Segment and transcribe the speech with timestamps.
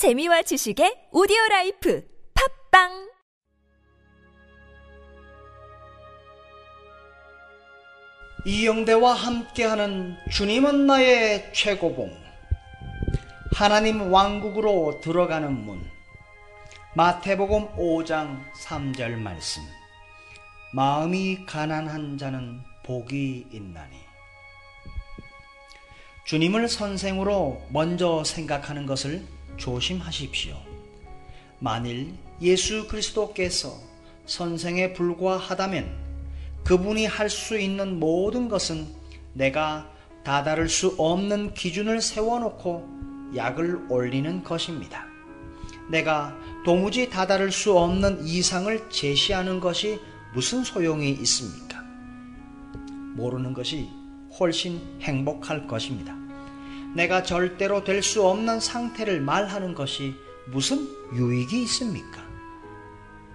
[0.00, 2.02] 재미와 지식의 오디오 life
[2.70, 3.10] 팟빵!
[8.46, 12.10] 이영대와 함께하는 주님은 나의 최고봉.
[13.52, 15.84] 하나님 왕국으로 들어가는 문.
[16.94, 19.62] 마태복음 5장 3절 말씀.
[20.72, 23.98] 마음이 가난한 자는 복이 있나니.
[26.24, 29.26] 주님을 선생으로 먼저 생각하는 것을
[29.60, 30.56] 조심하십시오.
[31.58, 33.78] 만일 예수 그리스도께서
[34.26, 36.10] 선생에 불과하다면
[36.64, 38.88] 그분이 할 수 있는 모든 것은
[39.34, 39.90] 내가
[40.24, 45.06] 다다를 수 없는 기준을 세워놓고 약을 올리는 것입니다.
[45.90, 50.00] 내가 도무지 다다를 수 없는 이상을 제시하는 것이
[50.34, 51.82] 무슨 소용이 있습니까?
[53.14, 53.88] 모르는 것이
[54.38, 56.19] 훨씬 행복할 것입니다.
[56.94, 60.14] 내가 절대로 될 수 없는 상태를 말하는 것이
[60.48, 62.22] 무슨 유익이 있습니까?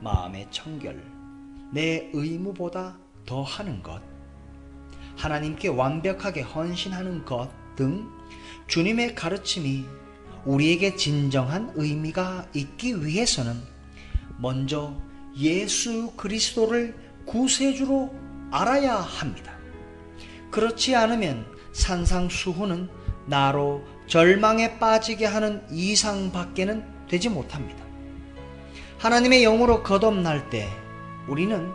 [0.00, 1.02] 마음의 청결,
[1.72, 4.00] 내 의무보다 더 하는 것,
[5.16, 8.10] 하나님께 완벽하게 헌신하는 것 등
[8.66, 9.84] 주님의 가르침이
[10.44, 13.54] 우리에게 진정한 의미가 있기 위해서는
[14.36, 15.00] 먼저
[15.38, 18.12] 예수 그리스도를 구세주로
[18.50, 19.56] 알아야 합니다.
[20.50, 22.88] 그렇지 않으면 산상수훈은
[23.28, 27.84] 나로 절망에 빠지게 하는 이상밖에는 되지 못합니다.
[28.98, 30.68] 하나님의 영으로 거듭날 때
[31.28, 31.70] 우리는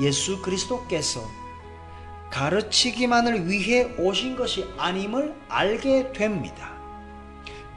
[0.00, 1.22] 예수 그리스도께서
[2.30, 6.72] 가르치기만을 위해 오신 것이 아님을 알게 됩니다.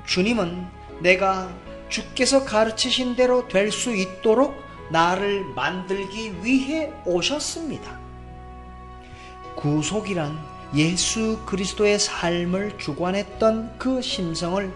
[0.06, 0.68] 주님은
[1.00, 1.50] 내가
[1.88, 4.54] 주께서 가르치신 대로 될 수 있도록
[4.92, 7.98] 나를 만들기 위해 오셨습니다.
[9.56, 10.38] 구속이란
[10.76, 14.72] 예수 그리스도의 삶을 주관했던 그 심성을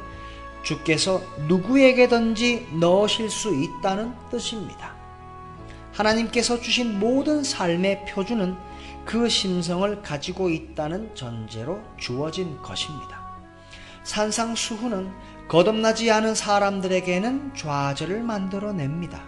[0.64, 4.96] 주께서 누구에게든지 넣으실 수 있다는 뜻입니다.
[5.94, 8.58] 하나님께서 주신 모든 삶의 표준은
[9.06, 13.24] 그 심성을 가지고 있다는 전제로 주어진 것입니다.
[14.04, 15.12] 산상수훈은
[15.48, 19.24] 거듭나지 않은 사람들에게는 좌절을 만들어냅니다.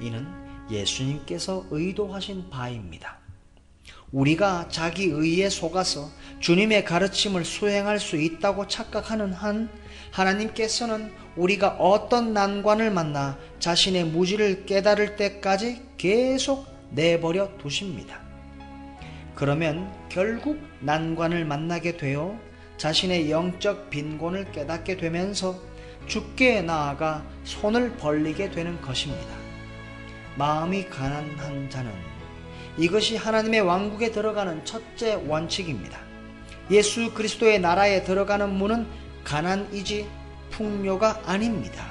[0.00, 0.26] 이는
[0.70, 3.25] 예수님께서 의도하신 바입니다.
[4.12, 9.68] 우리가 자기 의에 속아서 주님의 가르침을 수행할 수 있다고 착각하는 한
[10.12, 18.20] 하나님께서는 우리가 어떤 난관을 만나 자신의 무지를 깨달을 때까지 계속 내버려 두십니다.
[19.34, 22.38] 그러면 결국 난관을 만나게 되어
[22.78, 25.58] 자신의 영적 빈곤을 깨닫게 되면서
[26.06, 29.34] 죽게 나아가 손을 벌리게 되는 것입니다.
[30.36, 31.90] 마음이 가난한 자는
[32.78, 35.98] 이것이 하나님의 왕국에 들어가는 첫째 원칙입니다.
[36.70, 38.86] 예수 그리스도의 나라에 들어가는 문은
[39.24, 40.06] 가난이지
[40.50, 41.86] 풍요가 아닙니다.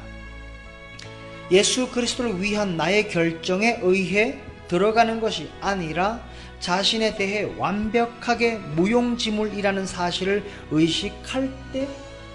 [1.51, 6.21] 예수 그리스도를 위한 나의 결정에 의해 들어가는 것이 아니라
[6.59, 11.87] 자신에 대해 완벽하게 무용지물이라는 사실을 의식할 때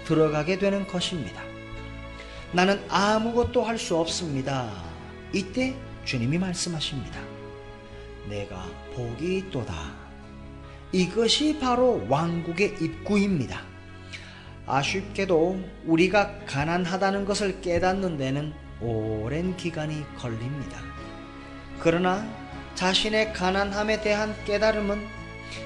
[0.05, 1.41] 들어가게 되는 것입니다.
[2.53, 4.69] 나는 아무것도 할 수 없습니다.
[5.33, 5.75] 이때
[6.05, 7.19] 주님이 말씀하십니다.
[8.29, 8.65] 내가
[8.95, 9.73] 복이 있도다.
[10.91, 13.61] 이것이 바로 왕국의 입구입니다.
[14.65, 20.79] 아쉽게도 우리가 가난하다는 것을 깨닫는 데는 오랜 기간이 걸립니다.
[21.79, 22.25] 그러나
[22.75, 25.05] 자신의 가난함에 대한 깨달음은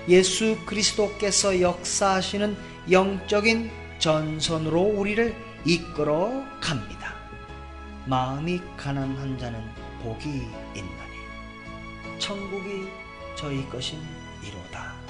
[0.09, 2.55] 예수 그리스도께서 역사하시는
[2.91, 7.15] 영적인 전선으로 우리를 이끌어 갑니다.
[8.05, 9.59] 마음이 가난한 자는
[10.03, 10.27] 복이
[10.75, 11.14] 있나니
[12.19, 12.87] 천국이
[13.35, 13.99] 저희 것인
[14.43, 15.04] 이로다.